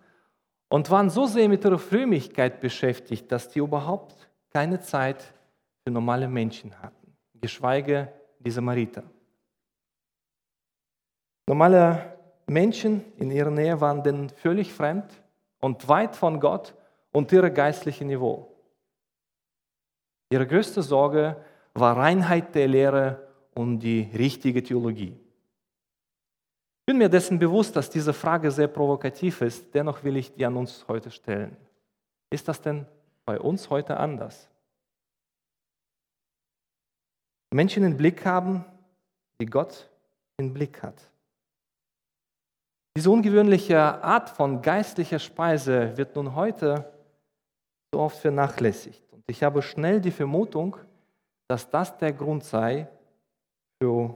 und 0.69 0.89
waren 0.89 1.09
so 1.09 1.25
sehr 1.25 1.47
mit 1.49 1.63
ihrer 1.63 1.77
Frömmigkeit 1.77 2.59
beschäftigt, 2.59 3.31
dass 3.31 3.49
die 3.49 3.59
überhaupt 3.59 4.15
keine 4.49 4.79
Zeit 4.79 5.33
für 5.83 5.91
normale 5.91 6.27
Menschen 6.27 6.73
hatten, 6.81 7.15
geschweige 7.39 8.11
die 8.39 8.51
Samariter. 8.51 9.03
Normale 11.45 12.17
Menschen 12.47 13.03
in 13.17 13.31
ihrer 13.31 13.51
Nähe 13.51 13.79
waren 13.81 14.03
denn 14.03 14.29
völlig 14.29 14.73
fremd 14.73 15.05
und 15.59 15.87
weit 15.87 16.15
von 16.15 16.39
Gott 16.39 16.73
und 17.11 17.31
ihrem 17.31 17.53
geistlichen 17.53 18.07
Niveau. 18.07 18.49
Ihre 20.29 20.47
größte 20.47 20.81
Sorge 20.81 21.37
war 21.73 21.97
Reinheit 21.97 22.55
der 22.55 22.67
Lehre 22.67 23.27
und 23.53 23.79
die 23.79 24.09
richtige 24.17 24.63
Theologie. 24.63 25.19
Ich 26.81 26.85
bin 26.85 26.97
mir 26.97 27.09
dessen 27.09 27.39
bewusst, 27.39 27.75
dass 27.75 27.89
diese 27.89 28.13
Frage 28.13 28.51
sehr 28.51 28.67
provokativ 28.67 29.41
ist, 29.41 29.73
dennoch 29.73 30.03
will 30.03 30.17
ich 30.17 30.33
die 30.33 30.45
an 30.45 30.57
uns 30.57 30.85
heute 30.87 31.11
stellen. 31.11 31.55
Ist 32.29 32.47
das 32.47 32.61
denn 32.61 32.85
bei 33.25 33.39
uns 33.39 33.69
heute 33.69 33.97
anders? 33.97 34.49
Menschen 37.51 37.83
im 37.83 37.95
Blick 37.95 38.25
haben, 38.25 38.65
die 39.39 39.45
Gott 39.45 39.89
im 40.37 40.53
Blick 40.53 40.81
hat. 40.81 41.12
Diese 42.95 43.09
ungewöhnliche 43.09 43.79
Art 43.79 44.29
von 44.29 44.61
geistlicher 44.61 45.17
Speise 45.17 45.97
wird 45.97 46.15
nun 46.15 46.35
heute 46.35 46.93
so 47.91 48.01
oft 48.01 48.17
vernachlässigt. 48.17 49.01
Und 49.11 49.23
ich 49.27 49.41
habe 49.41 49.63
schnell 49.63 49.99
die 49.99 50.11
Vermutung, 50.11 50.77
dass 51.47 51.67
das 51.69 51.97
der 51.97 52.13
Grund 52.13 52.43
sei 52.43 52.87
für 53.81 54.15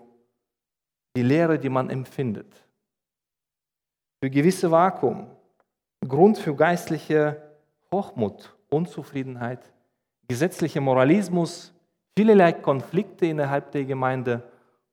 die 1.15 1.23
Lehre, 1.23 1.57
die 1.57 1.69
man 1.69 1.89
empfindet. 1.89 2.53
Für 4.23 4.29
gewisse 4.29 4.69
Vakuum, 4.69 5.27
Grund 6.07 6.37
für 6.37 6.55
geistliche 6.55 7.41
Hochmut, 7.91 8.55
Unzufriedenheit, 8.69 9.71
gesetzlicher 10.27 10.81
Moralismus, 10.81 11.73
vielerlei 12.15 12.53
Konflikte 12.53 13.25
innerhalb 13.25 13.71
der 13.71 13.85
Gemeinde, 13.85 14.43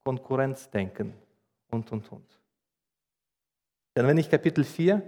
Konkurrenzdenken 0.04 1.12
und, 1.70 1.92
und, 1.92 2.10
und. 2.10 2.43
Denn 3.96 4.06
wenn 4.06 4.18
ich 4.18 4.28
Kapitel 4.28 4.64
4 4.64 5.02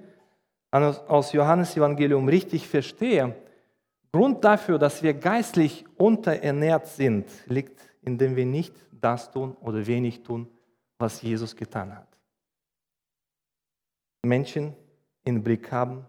aus 0.71 1.33
Johannes 1.33 1.77
Evangelium 1.77 2.29
richtig 2.29 2.69
verstehe, 2.69 3.35
Grund 4.13 4.43
dafür, 4.45 4.79
dass 4.79 5.03
wir 5.03 5.13
geistlich 5.13 5.85
unterernährt 5.99 6.87
sind, 6.87 7.29
liegt, 7.47 7.79
indem 8.03 8.35
wir 8.35 8.47
nicht 8.47 8.75
das 8.93 9.31
tun 9.31 9.55
oder 9.61 9.87
wenig 9.87 10.23
tun, 10.23 10.49
was 10.99 11.21
Jesus 11.21 11.55
getan 11.55 11.95
hat. 11.95 12.09
Menschen 14.25 14.75
im 15.25 15.43
Blick 15.43 15.71
haben, 15.71 16.09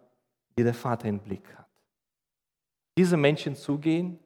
die 0.58 0.64
der 0.64 0.74
Vater 0.74 1.10
im 1.10 1.20
Blick 1.20 1.54
hat. 1.58 1.68
Diese 2.98 3.18
Menschen 3.18 3.56
zugehen, 3.56 4.18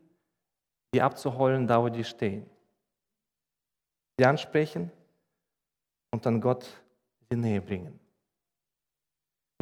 die 0.93 1.01
abzuholen, 1.01 1.65
da 1.65 1.81
wo 1.81 1.89
die 1.89 2.03
stehen. 2.03 2.45
Sie 4.19 4.25
ansprechen 4.25 4.91
und 6.11 6.23
dann 6.25 6.39
Gott 6.39 6.67
sie 7.29 7.35
näher 7.35 7.61
bringen. 7.61 7.99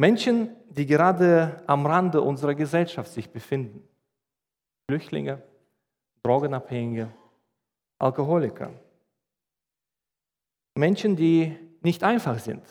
Menschen, 0.00 0.56
die 0.70 0.86
gerade 0.86 1.62
am 1.66 1.84
Rande 1.84 2.22
unserer 2.22 2.54
Gesellschaft 2.54 3.12
sich 3.12 3.28
befinden. 3.28 3.86
Flüchtlinge, 4.88 5.42
Drogenabhängige, 6.22 7.10
Alkoholiker. 7.98 8.70
Menschen, 10.74 11.16
die 11.16 11.54
nicht 11.82 12.02
einfach 12.02 12.38
sind. 12.38 12.62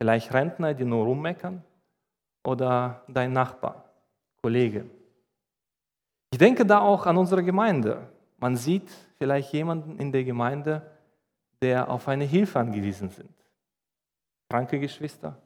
Vielleicht 0.00 0.34
Rentner, 0.34 0.74
die 0.74 0.84
nur 0.84 1.04
rummeckern 1.04 1.62
oder 2.44 3.04
dein 3.06 3.32
Nachbar, 3.32 3.84
Kollege. 4.42 4.84
Ich 6.32 6.38
denke 6.38 6.66
da 6.66 6.80
auch 6.80 7.06
an 7.06 7.16
unsere 7.16 7.44
Gemeinde. 7.44 8.08
Man 8.38 8.56
sieht 8.56 8.90
vielleicht 9.18 9.52
jemanden 9.52 10.00
in 10.00 10.10
der 10.10 10.24
Gemeinde, 10.24 10.90
der 11.60 11.88
auf 11.88 12.08
eine 12.08 12.24
Hilfe 12.24 12.58
angewiesen 12.58 13.08
sind. 13.08 13.30
Kranke 14.50 14.80
Geschwister, 14.80 15.40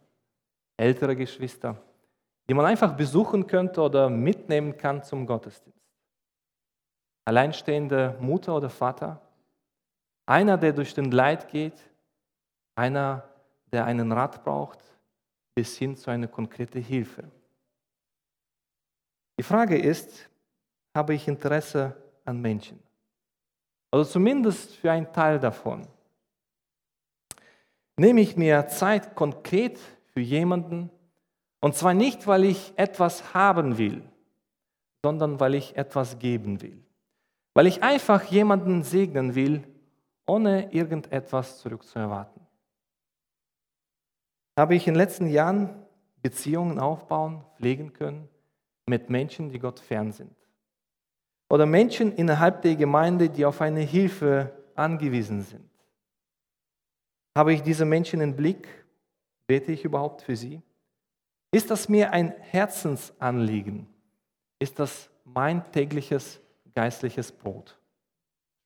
ältere 0.77 1.17
Geschwister, 1.17 1.81
die 2.49 2.55
man 2.55 2.67
einfach 2.67 2.97
besuchen 2.97 3.47
könnte 3.47 3.81
oder 3.81 4.09
mitnehmen 4.09 4.77
kann 4.77 5.03
zum 5.03 5.27
Gottesdienst. 5.27 5.79
Alleinstehende 7.25 8.17
Mutter 8.21 8.55
oder 8.55 8.71
Vater, 8.71 9.21
einer, 10.27 10.57
der 10.57 10.73
durch 10.73 10.95
den 10.95 11.11
Leid 11.11 11.49
geht, 11.49 11.79
einer, 12.77 13.29
der 13.73 13.85
einen 13.85 14.13
Rat 14.13 14.45
braucht, 14.45 14.79
bis 15.55 15.77
hin 15.77 15.97
zu 15.97 16.11
einer 16.11 16.29
konkreten 16.29 16.83
Hilfe. 16.83 17.25
Die 19.39 19.43
Frage 19.43 19.79
ist, 19.79 20.29
habe 20.95 21.15
ich 21.15 21.29
Interesse 21.29 21.97
an 22.25 22.41
Menschen? 22.41 22.83
Also 23.91 24.13
zumindest 24.13 24.77
für 24.77 24.91
einen 24.91 25.13
Teil 25.13 25.39
davon. 25.39 25.87
Nehme 27.97 28.21
ich 28.21 28.37
mir 28.37 28.67
Zeit 28.69 29.15
konkret 29.15 29.79
für 30.17 30.23
jemanden, 30.23 30.89
und 31.61 31.75
zwar 31.75 31.93
nicht, 31.93 32.27
weil 32.27 32.45
ich 32.45 32.73
etwas 32.77 33.35
haben 33.35 33.77
will, 33.77 34.03
sondern 35.05 35.39
weil 35.41 35.55
ich 35.55 35.77
etwas 35.77 36.19
geben 36.19 36.63
will. 36.63 36.83
Weil 37.53 37.67
ich 37.67 37.83
einfach 37.83 38.23
jemanden 38.23 38.83
segnen 38.83 39.35
will, 39.35 39.63
ohne 40.27 40.73
irgendetwas 40.73 41.59
zurückzuerwarten. 41.59 42.41
Habe 44.59 44.75
ich 44.75 44.87
in 44.87 44.95
den 44.95 45.01
letzten 45.01 45.27
Jahren 45.27 45.85
Beziehungen 46.23 46.79
aufbauen, 46.79 47.45
pflegen 47.59 47.93
können 47.93 48.27
mit 48.87 49.11
Menschen, 49.11 49.51
die 49.51 49.59
Gott 49.59 49.81
fern 49.81 50.13
sind. 50.13 50.35
Oder 51.51 51.67
Menschen 51.67 52.11
innerhalb 52.17 52.63
der 52.63 52.77
Gemeinde, 52.77 53.29
die 53.29 53.45
auf 53.45 53.61
eine 53.61 53.81
Hilfe 53.81 54.51
angewiesen 54.75 55.43
sind. 55.43 55.69
Habe 57.37 57.53
ich 57.53 57.63
diese 57.63 57.85
Menschen 57.85 58.23
im 58.23 58.35
Blick? 58.35 58.86
Bete 59.47 59.73
ich 59.73 59.85
überhaupt 59.85 60.23
für 60.23 60.37
sie? 60.37 60.63
Ist 61.51 61.71
das 61.71 61.89
mir 61.89 62.13
ein 62.13 62.35
Herzensanliegen? 62.41 63.87
Ist 64.59 64.79
das 64.79 65.09
mein 65.25 65.71
tägliches 65.73 66.41
geistliches 66.75 67.31
Brot? 67.31 67.79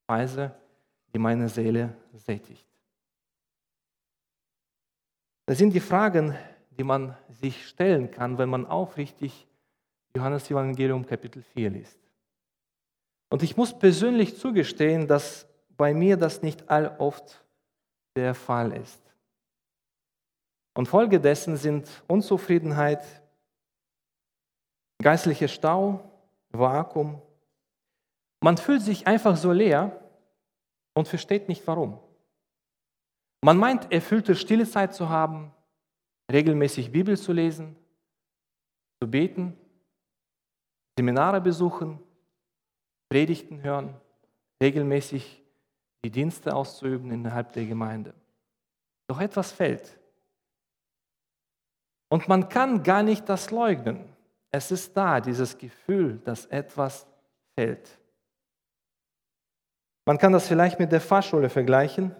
Speise, 0.05 0.55
die 1.13 1.19
meine 1.19 1.49
Seele 1.49 1.97
sättigt. 2.15 2.67
Das 5.47 5.59
sind 5.59 5.73
die 5.73 5.81
Fragen, 5.81 6.37
die 6.71 6.85
man 6.85 7.17
sich 7.29 7.67
stellen 7.67 8.11
kann, 8.11 8.39
wenn 8.39 8.49
man 8.49 8.67
aufrichtig 8.67 9.47
Johannes 10.15 10.51
Evangelium 10.51 11.05
Kapitel 11.05 11.43
4 11.43 11.71
liest. 11.71 11.99
Und 13.29 13.43
ich 13.43 13.57
muss 13.57 13.79
persönlich 13.79 14.37
zugestehen, 14.37 15.07
dass 15.07 15.47
bei 15.77 15.95
mir 15.95 16.17
das 16.17 16.43
nicht 16.43 16.69
alloft 16.69 17.45
der 18.17 18.35
Fall 18.35 18.73
ist. 18.73 19.10
Und 20.75 20.87
Folge 20.87 21.21
dessen 21.21 21.57
sind 21.57 21.89
Unzufriedenheit, 22.07 23.05
geistlicher 25.03 25.49
Stau, 25.49 26.01
Vakuum. 26.51 27.21
Man 28.43 28.57
fühlt 28.57 28.83
sich 28.83 29.07
einfach 29.07 29.37
so 29.37 29.53
leer 29.53 30.01
und 30.95 31.09
versteht 31.09 31.49
nicht 31.49 31.67
warum. 31.67 31.99
Man 33.43 33.57
meint, 33.57 33.93
erfüllte 33.93 34.37
stille 34.37 34.67
Zeit 34.67 34.95
zu 34.95 35.09
haben, 35.09 35.53
regelmäßig 36.31 36.93
Bibel 36.93 37.19
zu 37.19 37.33
lesen, 37.33 37.77
zu 39.03 39.11
beten, 39.11 39.57
Seminare 40.99 41.41
besuchen, 41.41 41.99
Predigten 43.09 43.63
hören, 43.63 43.95
regelmäßig 44.63 45.43
die 46.05 46.11
Dienste 46.11 46.55
auszuüben 46.55 47.11
innerhalb 47.11 47.53
der 47.53 47.67
Gemeinde. 47.67 48.15
Doch 49.09 49.21
etwas 49.21 49.53
fällt. 49.53 50.00
Und 52.11 52.29
man 52.29 52.49
kann 52.49 52.83
gar 52.83 53.03
nicht 53.03 53.29
das 53.29 53.51
leugnen. 53.51 54.05
Es 54.51 54.71
ist 54.71 54.97
da, 54.97 55.21
dieses 55.21 55.57
Gefühl, 55.57 56.19
dass 56.25 56.45
etwas 56.47 57.07
fällt. 57.55 57.99
Man 60.05 60.19
kann 60.19 60.33
das 60.33 60.49
vielleicht 60.49 60.79
mit 60.81 60.91
der 60.91 61.01
Fahrschule 61.01 61.49
vergleichen, 61.49 62.15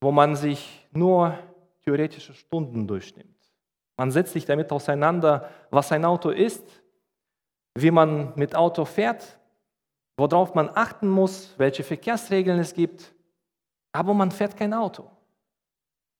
wo 0.00 0.10
man 0.10 0.36
sich 0.36 0.88
nur 0.90 1.38
theoretische 1.84 2.32
Stunden 2.32 2.86
durchnimmt. 2.86 3.28
Man 3.98 4.10
setzt 4.10 4.32
sich 4.32 4.46
damit 4.46 4.72
auseinander, 4.72 5.50
was 5.70 5.92
ein 5.92 6.04
Auto 6.04 6.30
ist, 6.30 6.64
wie 7.74 7.90
man 7.90 8.32
mit 8.36 8.54
Auto 8.54 8.84
fährt, 8.84 9.38
worauf 10.16 10.54
man 10.54 10.70
achten 10.74 11.08
muss, 11.08 11.54
welche 11.58 11.84
Verkehrsregeln 11.84 12.58
es 12.58 12.72
gibt, 12.72 13.14
aber 13.92 14.14
man 14.14 14.30
fährt 14.30 14.56
kein 14.56 14.72
Auto. 14.72 15.10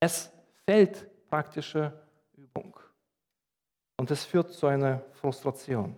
Es 0.00 0.30
fällt 0.66 1.08
praktische. 1.28 1.92
Und 4.02 4.10
es 4.10 4.24
führt 4.24 4.50
zu 4.50 4.66
einer 4.66 5.00
Frustration. 5.12 5.96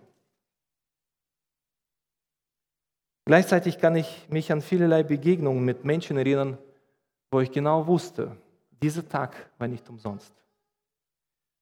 Gleichzeitig 3.25 3.79
kann 3.79 3.95
ich 3.95 4.27
mich 4.29 4.51
an 4.51 4.61
vielerlei 4.61 5.01
Begegnungen 5.01 5.65
mit 5.65 5.85
Menschen 5.85 6.15
erinnern, 6.15 6.59
wo 7.31 7.39
ich 7.39 7.51
genau 7.51 7.87
wusste, 7.87 8.37
dieser 8.69 9.09
Tag 9.09 9.49
war 9.57 9.67
nicht 9.67 9.89
umsonst. 9.89 10.35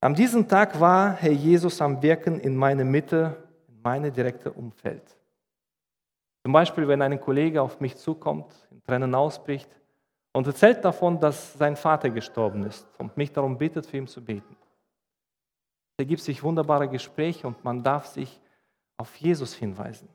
An 0.01 0.15
diesem 0.15 0.45
Tag 0.45 0.77
war 0.81 1.13
Herr 1.13 1.31
Jesus 1.31 1.79
am 1.79 2.01
Wirken 2.01 2.41
in 2.41 2.57
meiner 2.57 2.83
Mitte, 2.83 3.37
in 3.69 3.81
meinem 3.81 4.11
direkten 4.11 4.49
Umfeld. 4.49 5.15
Zum 6.41 6.51
Beispiel, 6.51 6.89
wenn 6.89 7.01
ein 7.01 7.21
Kollege 7.21 7.61
auf 7.61 7.79
mich 7.79 7.95
zukommt, 7.95 8.53
in 8.69 8.83
Tränen 8.83 9.15
ausbricht 9.15 9.69
und 10.33 10.45
erzählt 10.45 10.83
davon, 10.83 11.21
dass 11.21 11.53
sein 11.53 11.77
Vater 11.77 12.09
gestorben 12.09 12.65
ist 12.65 12.85
und 12.97 13.15
mich 13.15 13.31
darum 13.31 13.57
bittet, 13.57 13.85
für 13.85 13.95
ihn 13.95 14.07
zu 14.07 14.21
beten. 14.21 14.57
Es 16.03 16.05
ergibt 16.05 16.23
sich 16.23 16.43
wunderbare 16.43 16.89
Gespräche 16.89 17.47
und 17.47 17.63
man 17.63 17.81
darf 17.81 18.07
sich 18.07 18.41
auf 18.97 19.15
Jesus 19.15 19.53
hinweisen. 19.53 20.09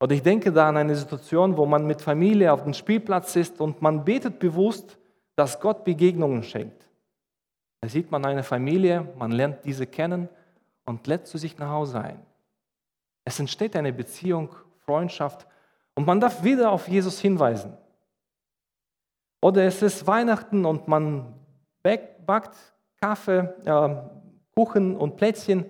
Oder 0.00 0.14
ich 0.14 0.22
denke 0.22 0.50
da 0.50 0.70
an 0.70 0.78
eine 0.78 0.96
Situation, 0.96 1.58
wo 1.58 1.66
man 1.66 1.86
mit 1.86 2.00
Familie 2.00 2.54
auf 2.54 2.62
dem 2.62 2.72
Spielplatz 2.72 3.36
ist 3.36 3.60
und 3.60 3.82
man 3.82 4.02
betet 4.02 4.38
bewusst, 4.38 4.96
dass 5.34 5.60
Gott 5.60 5.84
Begegnungen 5.84 6.42
schenkt. 6.42 6.88
Da 7.82 7.88
sieht 7.90 8.10
man 8.10 8.24
eine 8.24 8.42
Familie, 8.42 9.12
man 9.18 9.30
lernt 9.30 9.62
diese 9.66 9.86
kennen 9.86 10.30
und 10.86 11.06
lädt 11.06 11.26
zu 11.26 11.36
sich 11.36 11.58
nach 11.58 11.68
Hause 11.68 12.00
ein. 12.00 12.22
Es 13.26 13.38
entsteht 13.38 13.76
eine 13.76 13.92
Beziehung, 13.92 14.56
Freundschaft 14.86 15.46
und 15.94 16.06
man 16.06 16.18
darf 16.18 16.42
wieder 16.42 16.70
auf 16.70 16.88
Jesus 16.88 17.20
hinweisen. 17.20 17.76
Oder 19.42 19.64
es 19.64 19.82
ist 19.82 20.06
Weihnachten 20.06 20.64
und 20.64 20.88
man 20.88 21.34
backt 21.82 22.72
Kaffee, 23.00 23.54
äh, 23.64 23.96
Kuchen 24.54 24.96
und 24.96 25.16
Plätzchen 25.16 25.66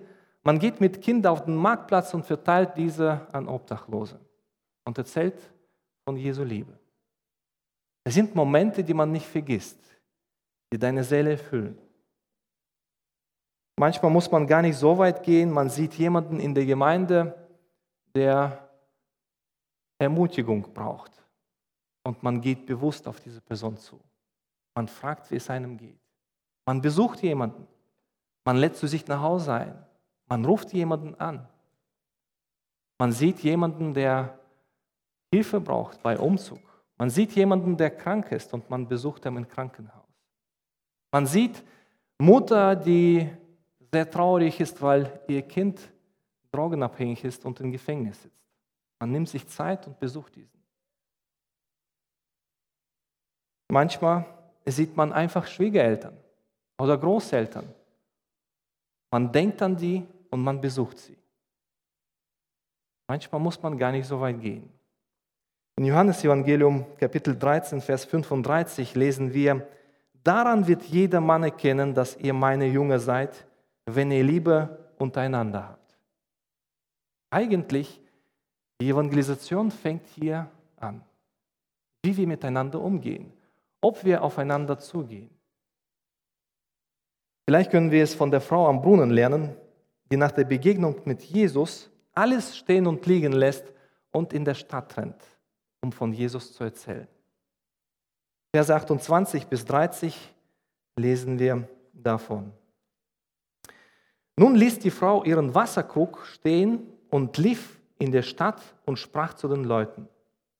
man 0.46 0.60
geht 0.60 0.80
mit 0.80 1.02
Kindern 1.02 1.32
auf 1.32 1.44
den 1.44 1.56
Marktplatz 1.56 2.14
und 2.14 2.24
verteilt 2.24 2.76
diese 2.76 3.26
an 3.32 3.48
Obdachlose 3.48 4.20
und 4.84 4.96
erzählt 4.96 5.34
von 6.04 6.16
Jesu 6.16 6.44
Liebe. 6.44 6.78
Es 8.04 8.14
sind 8.14 8.32
Momente, 8.32 8.84
die 8.84 8.94
man 8.94 9.10
nicht 9.10 9.26
vergisst, 9.26 9.80
die 10.72 10.78
deine 10.78 11.02
Seele 11.02 11.32
erfüllen. 11.32 11.76
Manchmal 13.74 14.12
muss 14.12 14.30
man 14.30 14.46
gar 14.46 14.62
nicht 14.62 14.76
so 14.76 14.96
weit 14.96 15.24
gehen, 15.24 15.50
man 15.50 15.68
sieht 15.68 15.94
jemanden 15.94 16.38
in 16.38 16.54
der 16.54 16.64
Gemeinde, 16.64 17.34
der 18.14 18.70
Ermutigung 19.98 20.72
braucht. 20.72 21.10
Und 22.04 22.22
man 22.22 22.40
geht 22.40 22.66
bewusst 22.66 23.08
auf 23.08 23.18
diese 23.18 23.40
Person 23.40 23.76
zu. 23.76 24.00
Man 24.76 24.86
fragt, 24.86 25.28
wie 25.32 25.36
es 25.36 25.50
einem 25.50 25.76
geht. 25.76 26.05
Man 26.66 26.82
besucht 26.82 27.22
jemanden. 27.22 27.66
Man 28.44 28.56
lädt 28.56 28.76
zu 28.76 28.88
sich 28.88 29.06
nach 29.06 29.22
Hause 29.22 29.54
ein. 29.54 29.86
Man 30.26 30.44
ruft 30.44 30.72
jemanden 30.72 31.14
an. 31.14 31.48
Man 32.98 33.12
sieht 33.12 33.38
jemanden, 33.40 33.94
der 33.94 34.38
Hilfe 35.32 35.60
braucht 35.60 36.02
bei 36.02 36.18
Umzug. 36.18 36.60
Man 36.98 37.10
sieht 37.10 37.32
jemanden, 37.32 37.76
der 37.76 37.90
krank 37.90 38.32
ist 38.32 38.52
und 38.52 38.68
man 38.68 38.88
besucht 38.88 39.24
ihn 39.26 39.36
im 39.36 39.48
Krankenhaus. 39.48 40.08
Man 41.12 41.26
sieht 41.26 41.62
Mutter, 42.18 42.74
die 42.74 43.30
sehr 43.92 44.10
traurig 44.10 44.58
ist, 44.60 44.80
weil 44.82 45.20
ihr 45.28 45.42
Kind 45.42 45.80
drogenabhängig 46.50 47.22
ist 47.24 47.44
und 47.44 47.60
im 47.60 47.70
Gefängnis 47.70 48.22
sitzt. 48.22 48.34
Man 48.98 49.12
nimmt 49.12 49.28
sich 49.28 49.46
Zeit 49.46 49.86
und 49.86 50.00
besucht 50.00 50.34
diesen. 50.34 50.60
Manchmal 53.68 54.24
sieht 54.64 54.96
man 54.96 55.12
einfach 55.12 55.46
Schwiegereltern 55.46 56.16
oder 56.78 56.98
Großeltern. 56.98 57.66
Man 59.10 59.32
denkt 59.32 59.62
an 59.62 59.76
die 59.76 60.06
und 60.30 60.42
man 60.42 60.60
besucht 60.60 60.98
sie. 60.98 61.16
Manchmal 63.08 63.40
muss 63.40 63.62
man 63.62 63.78
gar 63.78 63.92
nicht 63.92 64.06
so 64.06 64.20
weit 64.20 64.40
gehen. 64.40 64.68
In 65.76 65.84
Johannes 65.84 66.24
Evangelium 66.24 66.84
Kapitel 66.96 67.38
13, 67.38 67.80
Vers 67.80 68.04
35 68.04 68.94
lesen 68.94 69.32
wir, 69.32 69.66
Daran 70.24 70.66
wird 70.66 70.82
jeder 70.82 71.20
Mann 71.20 71.44
erkennen, 71.44 71.94
dass 71.94 72.16
ihr 72.16 72.32
meine 72.32 72.66
Jünger 72.66 72.98
seid, 72.98 73.46
wenn 73.84 74.10
ihr 74.10 74.24
Liebe 74.24 74.76
untereinander 74.98 75.68
habt. 75.68 75.96
Eigentlich, 77.30 78.00
die 78.80 78.88
Evangelisation 78.88 79.70
fängt 79.70 80.04
hier 80.08 80.50
an. 80.78 81.00
Wie 82.02 82.16
wir 82.16 82.26
miteinander 82.26 82.80
umgehen, 82.80 83.32
ob 83.80 84.04
wir 84.04 84.20
aufeinander 84.20 84.78
zugehen. 84.78 85.30
Vielleicht 87.46 87.70
können 87.70 87.92
wir 87.92 88.02
es 88.02 88.14
von 88.14 88.30
der 88.30 88.40
Frau 88.40 88.68
am 88.68 88.82
Brunnen 88.82 89.10
lernen, 89.10 89.54
die 90.10 90.16
nach 90.16 90.32
der 90.32 90.44
Begegnung 90.44 91.00
mit 91.04 91.22
Jesus 91.22 91.88
alles 92.12 92.56
stehen 92.56 92.86
und 92.86 93.06
liegen 93.06 93.32
lässt 93.32 93.72
und 94.10 94.32
in 94.32 94.44
der 94.44 94.54
Stadt 94.54 94.96
rennt, 94.96 95.22
um 95.80 95.92
von 95.92 96.12
Jesus 96.12 96.52
zu 96.52 96.64
erzählen. 96.64 97.06
Vers 98.52 98.70
28 98.70 99.46
bis 99.46 99.64
30 99.64 100.34
lesen 100.96 101.38
wir 101.38 101.68
davon. 101.92 102.52
Nun 104.38 104.54
ließ 104.54 104.80
die 104.80 104.90
Frau 104.90 105.24
ihren 105.24 105.54
Wasserkrug 105.54 106.26
stehen 106.26 106.80
und 107.10 107.38
lief 107.38 107.78
in 107.98 108.12
der 108.12 108.22
Stadt 108.22 108.60
und 108.84 108.98
sprach 108.98 109.34
zu 109.34 109.48
den 109.48 109.64
Leuten, 109.64 110.08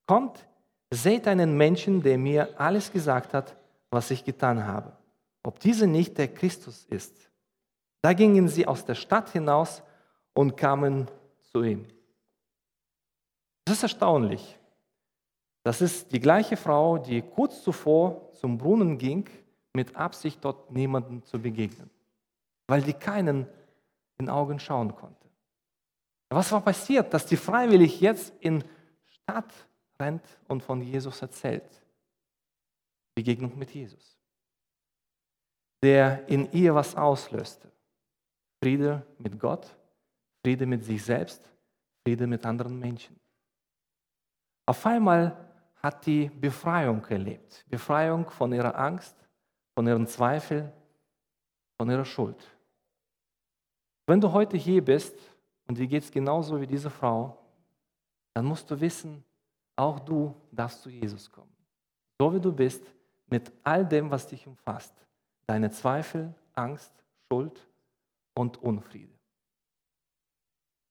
Kommt, 0.06 0.46
seht 0.90 1.26
einen 1.26 1.56
Menschen, 1.56 2.02
der 2.02 2.16
mir 2.16 2.48
alles 2.60 2.92
gesagt 2.92 3.34
hat, 3.34 3.56
was 3.90 4.10
ich 4.10 4.24
getan 4.24 4.66
habe, 4.66 4.92
ob 5.46 5.60
dieser 5.60 5.86
nicht 5.86 6.18
der 6.18 6.28
Christus 6.28 6.84
ist. 6.86 7.30
Da 8.02 8.12
gingen 8.12 8.48
sie 8.48 8.66
aus 8.66 8.84
der 8.84 8.96
Stadt 8.96 9.30
hinaus 9.30 9.82
und 10.34 10.56
kamen 10.56 11.08
zu 11.52 11.62
ihm. 11.62 11.86
Das 13.64 13.76
ist 13.76 13.82
erstaunlich. 13.84 14.58
Das 15.62 15.80
ist 15.80 16.12
die 16.12 16.20
gleiche 16.20 16.56
Frau, 16.56 16.98
die 16.98 17.22
kurz 17.22 17.62
zuvor 17.62 18.32
zum 18.32 18.58
Brunnen 18.58 18.98
ging, 18.98 19.28
mit 19.72 19.94
Absicht 19.94 20.44
dort 20.44 20.70
niemandem 20.70 21.22
zu 21.24 21.40
begegnen, 21.40 21.90
weil 22.66 22.82
die 22.82 22.92
keinen 22.92 23.46
in 24.18 24.28
Augen 24.28 24.58
schauen 24.58 24.94
konnte. 24.94 25.28
Was 26.30 26.50
war 26.50 26.60
passiert, 26.60 27.14
dass 27.14 27.26
die 27.26 27.36
freiwillig 27.36 28.00
jetzt 28.00 28.32
in 28.40 28.64
Stadt 29.04 29.52
rennt 30.00 30.24
und 30.48 30.62
von 30.62 30.80
Jesus 30.80 31.22
erzählt? 31.22 31.82
Begegnung 33.14 33.56
mit 33.56 33.70
Jesus, 33.70 34.15
der 35.86 36.28
in 36.28 36.50
ihr 36.50 36.74
was 36.74 36.96
auslöste. 36.96 37.70
Friede 38.60 39.06
mit 39.18 39.38
Gott, 39.38 39.72
Friede 40.44 40.66
mit 40.66 40.82
sich 40.82 41.04
selbst, 41.04 41.48
Friede 42.04 42.26
mit 42.26 42.44
anderen 42.44 42.76
Menschen. 42.76 43.14
Auf 44.66 44.84
einmal 44.84 45.36
hat 45.76 46.04
die 46.04 46.28
Befreiung 46.28 47.04
erlebt. 47.04 47.64
Befreiung 47.68 48.28
von 48.28 48.52
ihrer 48.52 48.76
Angst, 48.76 49.16
von 49.76 49.86
ihren 49.86 50.08
Zweifeln, 50.08 50.72
von 51.78 51.88
ihrer 51.88 52.04
Schuld. 52.04 52.42
Wenn 54.08 54.20
du 54.20 54.32
heute 54.32 54.56
hier 54.56 54.84
bist 54.84 55.16
und 55.68 55.78
dir 55.78 55.86
geht 55.86 56.02
es 56.02 56.10
genauso 56.10 56.60
wie 56.60 56.66
diese 56.66 56.90
Frau, 56.90 57.38
dann 58.34 58.44
musst 58.44 58.68
du 58.68 58.80
wissen, 58.80 59.22
auch 59.76 60.00
du 60.00 60.34
darfst 60.50 60.82
zu 60.82 60.90
Jesus 60.90 61.30
kommen. 61.30 61.54
So 62.18 62.34
wie 62.34 62.40
du 62.40 62.52
bist, 62.52 62.84
mit 63.28 63.52
all 63.62 63.86
dem, 63.86 64.10
was 64.10 64.26
dich 64.26 64.44
umfasst. 64.48 65.05
Deine 65.46 65.70
Zweifel, 65.70 66.34
Angst, 66.54 66.92
Schuld, 67.28 67.66
und 68.36 68.62
Unfriede. 68.62 69.12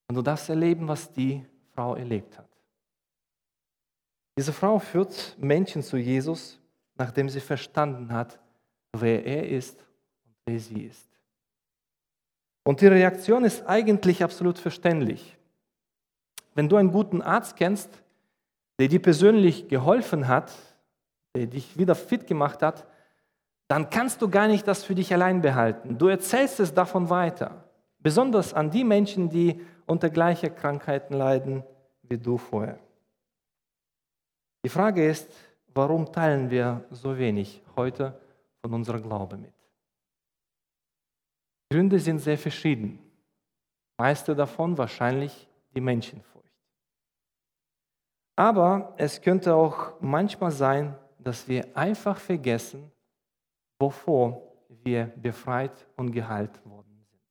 Und 0.07 0.15
du 0.15 0.21
darfst 0.21 0.49
erleben, 0.49 0.87
was 0.87 1.11
die 1.11 1.45
Frau 1.73 1.95
erlebt 1.95 2.37
hat. 2.37 2.49
Diese 4.37 4.51
Frau 4.51 4.79
führt 4.79 5.37
Menschen 5.39 5.81
zu 5.81 5.97
Jesus, 5.97 6.59
nachdem 6.95 7.29
sie 7.29 7.39
verstanden 7.39 8.11
hat, 8.11 8.39
wer 8.93 9.25
er 9.25 9.47
ist 9.47 9.79
und 10.25 10.35
wer 10.45 10.59
sie 10.59 10.83
ist. 10.83 11.07
Und 12.63 12.81
die 12.81 12.87
Reaktion 12.87 13.45
ist 13.45 13.65
eigentlich 13.67 14.23
absolut 14.23 14.57
verständlich. 14.57 15.37
Wenn 16.53 16.67
du 16.67 16.75
einen 16.75 16.91
guten 16.91 17.21
Arzt 17.21 17.55
kennst, 17.55 17.89
der 18.79 18.87
dir 18.87 19.01
persönlich 19.01 19.67
geholfen 19.67 20.27
hat, 20.27 20.51
der 21.35 21.47
dich 21.47 21.77
wieder 21.77 21.95
fit 21.95 22.27
gemacht 22.27 22.61
hat, 22.61 22.87
dann 23.67 23.89
kannst 23.89 24.21
du 24.21 24.29
gar 24.29 24.47
nicht 24.47 24.67
das 24.67 24.83
für 24.83 24.95
dich 24.95 25.13
allein 25.13 25.41
behalten. 25.41 25.97
Du 25.97 26.07
erzählst 26.07 26.59
es 26.59 26.73
davon 26.73 27.09
weiter. 27.09 27.63
Besonders 27.99 28.53
an 28.53 28.69
die 28.69 28.83
Menschen, 28.83 29.29
die 29.29 29.59
unter 29.87 30.09
gleichen 30.09 30.53
Krankheiten 30.55 31.15
leiden 31.15 31.63
wie 32.03 32.17
du 32.17 32.37
vorher. 32.37 32.79
Die 34.63 34.69
Frage 34.69 35.07
ist, 35.07 35.31
warum 35.73 36.11
teilen 36.11 36.49
wir 36.49 36.83
so 36.91 37.17
wenig 37.17 37.61
heute 37.75 38.19
von 38.61 38.73
unserem 38.73 39.03
Glaube 39.03 39.37
mit. 39.37 39.53
Gründe 41.69 41.99
sind 41.99 42.19
sehr 42.19 42.37
verschieden. 42.37 42.99
Meiste 43.97 44.35
davon 44.35 44.77
wahrscheinlich 44.77 45.47
die 45.73 45.81
Menschenfurcht. 45.81 46.51
Aber 48.35 48.93
es 48.97 49.21
könnte 49.21 49.53
auch 49.53 49.93
manchmal 50.01 50.51
sein, 50.51 50.95
dass 51.19 51.47
wir 51.47 51.75
einfach 51.77 52.17
vergessen, 52.17 52.91
wovor 53.85 54.41
wir 54.83 55.05
befreit 55.17 55.87
und 55.95 56.11
geheilt 56.11 56.65
worden 56.65 57.05
sind. 57.07 57.21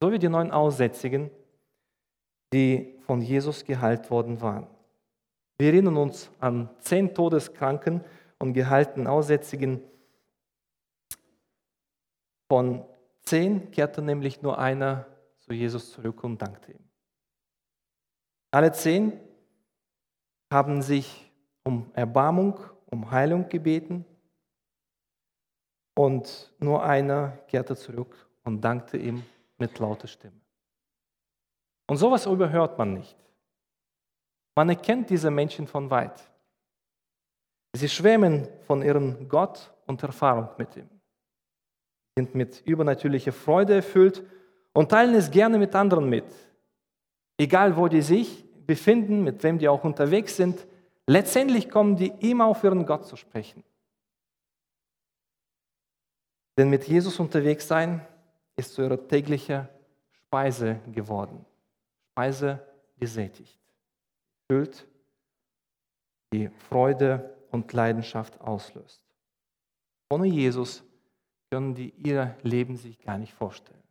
So 0.00 0.12
wie 0.12 0.20
die 0.20 0.28
neun 0.28 0.52
Aussätzigen, 0.52 1.30
die 2.52 2.96
von 3.06 3.20
Jesus 3.20 3.64
geheilt 3.64 4.08
worden 4.10 4.40
waren. 4.40 4.68
Wir 5.58 5.72
erinnern 5.72 5.96
uns 5.96 6.30
an 6.38 6.70
zehn 6.78 7.12
Todeskranken 7.12 8.04
und 8.38 8.52
gehaltenen 8.52 9.08
Aussätzigen. 9.08 9.82
Von 12.48 12.84
zehn 13.22 13.70
kehrte 13.72 14.02
nämlich 14.02 14.42
nur 14.42 14.58
einer 14.58 15.06
zu 15.38 15.52
Jesus 15.52 15.90
zurück 15.90 16.22
und 16.22 16.40
dankte 16.40 16.72
ihm. 16.72 16.88
Alle 18.52 18.70
zehn 18.72 19.18
haben 20.52 20.82
sich 20.82 21.32
um 21.64 21.90
Erbarmung, 21.94 22.60
um 22.86 23.10
Heilung 23.10 23.48
gebeten 23.48 24.04
und 26.00 26.50
nur 26.58 26.82
einer 26.82 27.36
kehrte 27.46 27.76
zurück 27.76 28.16
und 28.44 28.62
dankte 28.62 28.96
ihm 28.96 29.22
mit 29.58 29.78
lauter 29.78 30.08
Stimme. 30.08 30.40
Und 31.86 31.98
sowas 31.98 32.24
überhört 32.24 32.78
man 32.78 32.94
nicht. 32.94 33.18
Man 34.56 34.70
erkennt 34.70 35.10
diese 35.10 35.30
Menschen 35.30 35.66
von 35.66 35.90
weit. 35.90 36.18
Sie 37.74 37.88
schwärmen 37.88 38.48
von 38.62 38.80
ihrem 38.80 39.28
Gott 39.28 39.70
und 39.86 40.02
Erfahrung 40.02 40.48
mit 40.56 40.74
ihm, 40.74 40.88
sind 42.16 42.34
mit 42.34 42.62
übernatürlicher 42.64 43.32
Freude 43.32 43.74
erfüllt 43.74 44.22
und 44.72 44.88
teilen 44.90 45.14
es 45.14 45.30
gerne 45.30 45.58
mit 45.58 45.74
anderen 45.74 46.08
mit. 46.08 46.24
Egal 47.36 47.76
wo 47.76 47.88
die 47.88 48.00
sich 48.00 48.46
befinden, 48.66 49.22
mit 49.22 49.42
wem 49.42 49.58
die 49.58 49.68
auch 49.68 49.84
unterwegs 49.84 50.34
sind, 50.34 50.66
letztendlich 51.06 51.68
kommen 51.68 51.96
die 51.96 52.12
immer 52.20 52.46
auf 52.46 52.64
ihren 52.64 52.86
Gott 52.86 53.04
zu 53.04 53.16
sprechen. 53.16 53.62
Denn 56.60 56.68
mit 56.68 56.86
Jesus 56.86 57.18
unterwegs 57.18 57.66
sein 57.66 58.06
ist 58.54 58.74
zu 58.74 58.82
ihrer 58.82 59.08
täglichen 59.08 59.66
Speise 60.10 60.78
geworden. 60.92 61.46
Speise, 62.12 62.62
die 62.96 63.06
sättigt, 63.06 63.58
füllt, 64.46 64.86
die 66.34 66.50
Freude 66.68 67.34
und 67.50 67.72
Leidenschaft 67.72 68.38
auslöst. 68.42 69.02
Ohne 70.10 70.26
Jesus 70.26 70.84
können 71.50 71.74
die 71.74 71.94
ihr 71.96 72.36
Leben 72.42 72.76
sich 72.76 73.00
gar 73.00 73.16
nicht 73.16 73.32
vorstellen. 73.32 73.82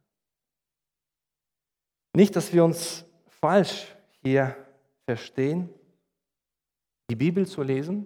Nicht, 2.15 2.35
dass 2.35 2.53
wir 2.53 2.63
uns 2.63 3.03
falsch 3.41 3.95
hier 4.21 4.55
verstehen, 5.05 5.73
die 7.09 7.15
Bibel 7.15 7.47
zu 7.47 7.63
lesen, 7.63 8.05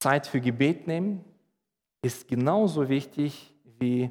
Zeit 0.00 0.26
für 0.26 0.40
Gebet 0.40 0.88
nehmen, 0.88 1.24
ist 2.02 2.28
genauso 2.28 2.88
wichtig 2.88 3.54
wie 3.78 4.10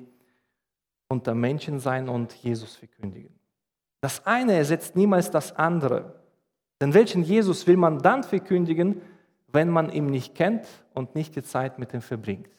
unter 1.10 1.36
Menschen 1.36 1.80
sein 1.80 2.10
und 2.10 2.34
Jesus 2.34 2.76
verkündigen. 2.76 3.38
Das 4.00 4.26
eine 4.26 4.54
ersetzt 4.54 4.96
niemals 4.96 5.30
das 5.30 5.56
andere. 5.56 6.22
Denn 6.80 6.94
welchen 6.94 7.22
Jesus 7.22 7.68
will 7.68 7.78
man 7.78 8.00
dann 8.00 8.24
verkündigen, 8.24 9.02
wenn 9.48 9.70
man 9.70 9.92
ihn 9.92 10.08
nicht 10.08 10.34
kennt 10.34 10.66
und 10.94 11.14
nicht 11.14 11.36
die 11.36 11.44
Zeit 11.44 11.78
mit 11.78 11.94
ihm 11.94 12.02
verbringt? 12.02 12.50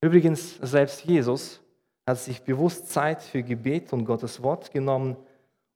Übrigens, 0.00 0.56
selbst 0.58 1.04
Jesus 1.04 1.62
hat 2.06 2.18
sich 2.18 2.42
bewusst 2.42 2.90
Zeit 2.90 3.22
für 3.22 3.42
Gebet 3.42 3.92
und 3.92 4.04
Gottes 4.04 4.42
Wort 4.42 4.70
genommen, 4.70 5.16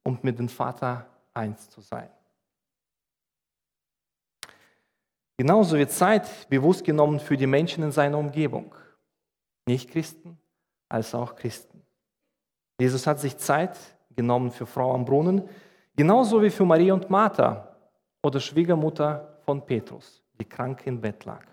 um 0.04 0.18
mit 0.22 0.38
dem 0.38 0.48
Vater 0.48 1.06
eins 1.32 1.70
zu 1.70 1.80
sein. 1.80 2.10
Genauso 5.38 5.78
wird 5.78 5.92
Zeit 5.92 6.48
bewusst 6.50 6.84
genommen 6.84 7.20
für 7.20 7.36
die 7.36 7.46
Menschen 7.46 7.84
in 7.84 7.92
seiner 7.92 8.18
Umgebung. 8.18 8.74
Nicht 9.66 9.88
Christen, 9.88 10.36
als 10.88 11.14
auch 11.14 11.36
Christen. 11.36 11.80
Jesus 12.80 13.06
hat 13.06 13.20
sich 13.20 13.36
Zeit 13.38 13.78
genommen 14.16 14.50
für 14.50 14.66
Frau 14.66 14.92
am 14.92 15.04
Brunnen, 15.04 15.48
genauso 15.94 16.42
wie 16.42 16.50
für 16.50 16.64
Maria 16.64 16.92
und 16.92 17.08
Martha 17.08 17.76
oder 18.22 18.40
Schwiegermutter 18.40 19.38
von 19.44 19.64
Petrus, 19.64 20.22
die 20.40 20.44
krank 20.44 20.86
im 20.86 21.00
Bett 21.00 21.24
lag. 21.24 21.44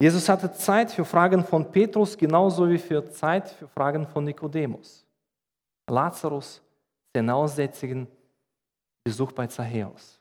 Jesus 0.00 0.26
hatte 0.30 0.50
Zeit 0.52 0.90
für 0.90 1.04
Fragen 1.04 1.44
von 1.44 1.70
Petrus, 1.70 2.16
genauso 2.16 2.68
wie 2.70 2.78
für 2.78 3.10
Zeit 3.10 3.50
für 3.50 3.68
Fragen 3.68 4.06
von 4.06 4.24
Nikodemus. 4.24 5.06
Lazarus, 5.86 6.62
den 7.14 7.28
Aussätzigen, 7.28 8.08
Besuch 9.04 9.32
bei 9.32 9.46
Zachäus. 9.46 10.19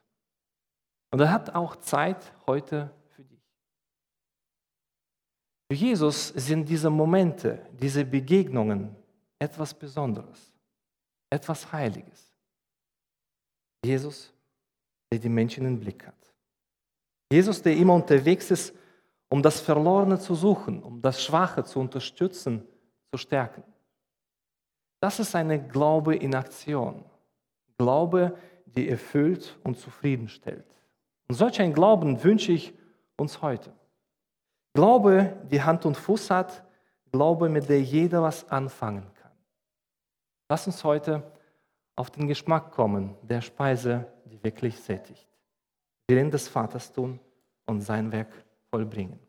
Und 1.12 1.20
er 1.20 1.32
hat 1.32 1.56
auch 1.56 1.76
Zeit 1.78 2.32
heute 2.46 2.92
für 3.10 3.24
dich. 3.24 3.42
Für 5.68 5.76
Jesus 5.76 6.28
sind 6.30 6.70
diese 6.70 6.90
Momente, 6.90 7.66
diese 7.80 8.06
Begegnungen 8.06 8.96
etwas 9.40 9.74
Besonderes, 9.74 10.54
etwas 11.30 11.72
Heiliges. 11.72 12.34
Jesus, 13.84 14.34
der 15.12 15.20
die 15.20 15.30
Menschen 15.30 15.66
im 15.66 15.80
Blick 15.80 16.06
hat. 16.06 16.16
Jesus, 17.32 17.62
der 17.62 17.76
immer 17.76 17.94
unterwegs 17.94 18.52
ist, 18.52 18.76
um 19.30 19.42
das 19.42 19.62
Verlorene 19.62 20.20
zu 20.20 20.36
suchen, 20.36 20.82
um 20.84 21.02
das 21.02 21.24
Schwache 21.24 21.64
zu 21.64 21.80
unterstützen, 21.80 22.68
zu 23.12 23.18
stärken. 23.18 23.64
Das 25.00 25.20
ist 25.20 25.36
eine 25.36 25.66
Glaube 25.66 26.16
in 26.16 26.36
Aktion. 26.36 27.06
Glaube, 27.78 28.38
die 28.66 28.90
erfüllt 28.90 29.58
und 29.64 29.78
zufriedenstellt. 29.78 30.66
Und 31.30 31.36
solch 31.36 31.62
ein 31.62 31.74
Glauben 31.74 32.24
wünsche 32.24 32.52
ich 32.52 32.74
uns 33.16 33.42
heute. 33.42 33.72
Glaube, 34.74 35.38
die 35.52 35.62
Hand 35.62 35.86
und 35.86 35.96
Fuß 35.96 36.32
hat, 36.32 36.64
Glaube, 37.12 37.50
mit 37.50 37.70
der 37.70 37.82
jeder 37.82 38.22
was 38.22 38.50
anfangen 38.50 39.12
kann. 39.16 39.32
Lass 40.48 40.68
uns 40.68 40.84
heute 40.84 41.24
auf 41.96 42.12
den 42.12 42.28
Geschmack 42.28 42.72
kommen 42.72 43.16
der 43.24 43.42
Speise, 43.42 44.06
die 44.26 44.44
wirklich 44.44 44.80
sättigt. 44.80 45.28
Willen 46.08 46.32
des 46.32 46.48
Vaters 46.48 46.92
tun 46.92 47.20
und 47.66 47.82
sein 47.82 48.12
Werk 48.12 48.32
vollbringen. 48.70 49.20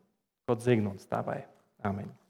Gott 0.47 0.61
segne 0.61 0.89
uns 0.89 1.07
dabei. 1.07 1.47
Amen. 1.81 2.20